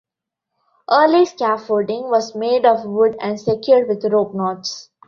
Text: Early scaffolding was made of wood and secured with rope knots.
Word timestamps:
Early 0.91 1.27
scaffolding 1.27 2.09
was 2.09 2.33
made 2.33 2.65
of 2.65 2.85
wood 2.85 3.15
and 3.19 3.39
secured 3.39 3.87
with 3.87 4.03
rope 4.05 4.33
knots. 4.33 4.89